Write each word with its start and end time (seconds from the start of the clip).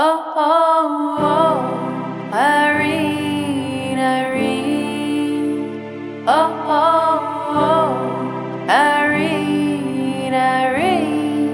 Oh, 0.00 0.32
oh, 0.36 1.18
oh, 1.18 2.30
Irene, 2.32 3.98
Irene. 3.98 5.58
Oh, 6.24 6.52
oh, 6.68 7.18
oh, 7.64 8.70
Irene, 8.70 10.34
Irene. 10.34 11.50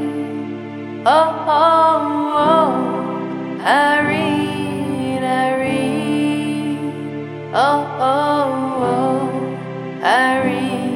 Oh, 1.07 1.45
oh, 1.49 2.37
oh, 2.37 2.75
Irene, 3.65 5.24
Irene. 5.24 6.82
Oh, 7.54 7.80
oh, 7.98 8.52
oh, 8.92 9.24
Irene, 10.04 10.93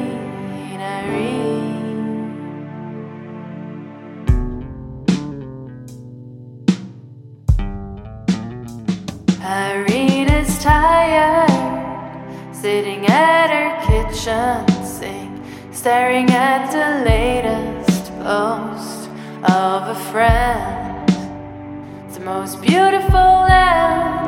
sitting 12.61 13.05
at 13.07 13.47
her 13.55 13.71
kitchen 13.87 14.85
sink, 14.85 15.41
staring 15.71 16.29
at 16.29 16.69
the 16.71 17.05
latest 17.05 18.11
post 18.17 19.09
of 19.43 19.87
a 19.87 19.95
friend. 20.11 21.07
The 22.13 22.19
most 22.19 22.61
beautiful 22.61 23.29
land 23.47 24.27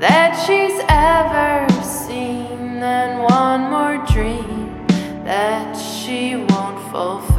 that 0.00 0.32
she's 0.46 0.80
ever 0.88 1.68
seen, 1.82 2.82
and 2.82 3.22
one 3.24 3.70
more 3.70 3.98
dream 4.06 4.86
that 5.24 5.74
she 5.74 6.36
won't 6.36 6.80
fulfill. 6.90 7.29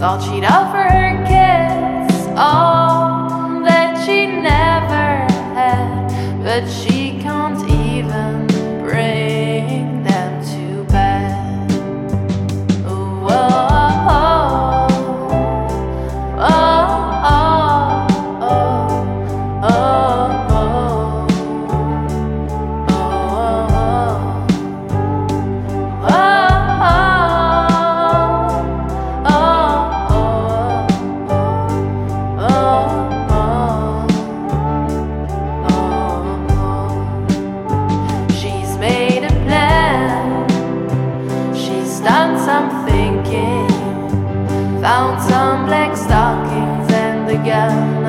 Thought 0.00 0.22
she'd 0.22 0.46
offer 0.46 0.78
her 0.78 1.12
kids 1.28 2.26
all 2.34 3.60
that 3.64 4.02
she 4.02 4.24
never 4.24 5.28
had, 5.52 6.42
but 6.42 6.66
she 6.66 6.99
some 45.28 45.66
black 45.66 45.96
stockings 45.96 46.92
and 46.92 47.28
the 47.28 47.36
gun 47.36 47.99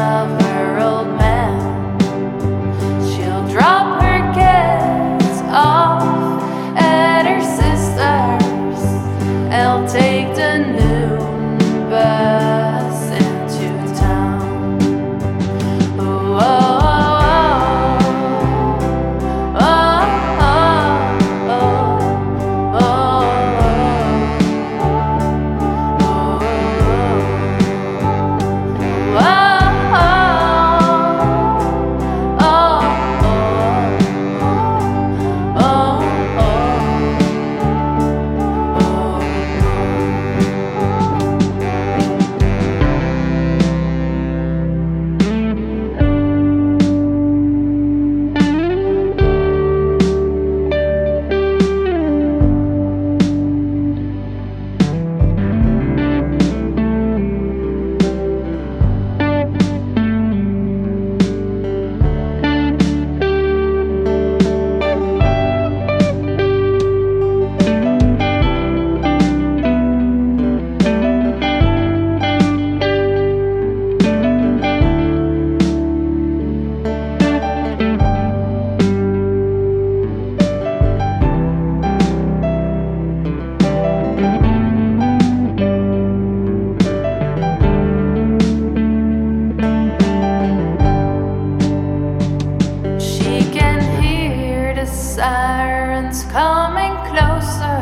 sirens 95.22 96.24
coming 96.32 96.96
closer, 97.12 97.82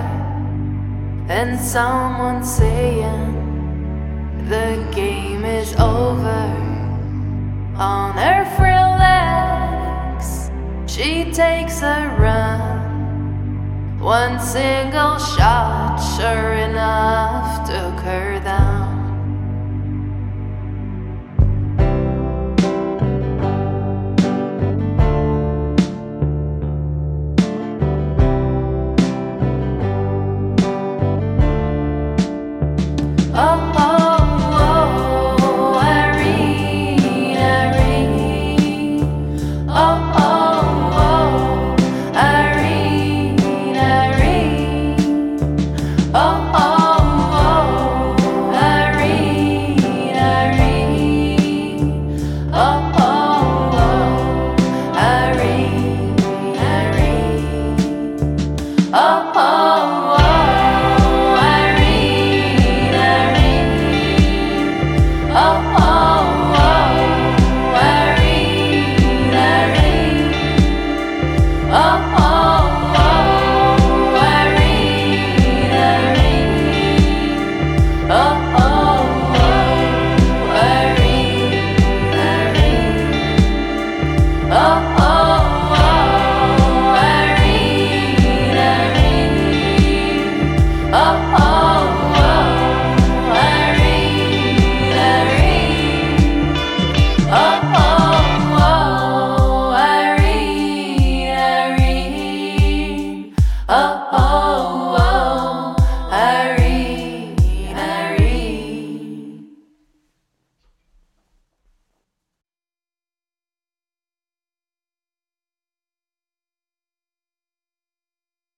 and 1.30 1.58
someone 1.58 2.44
saying 2.44 3.32
the 4.50 4.86
game 4.92 5.46
is 5.46 5.74
over. 5.76 6.44
On 7.78 8.12
her 8.24 8.44
frail 8.58 8.92
legs, 9.08 10.52
she 10.86 11.32
takes 11.32 11.82
a 11.82 12.14
run. 12.20 14.00
One 14.02 14.38
single 14.42 15.18
shot, 15.18 15.96
sure 16.18 16.52
enough, 16.70 17.59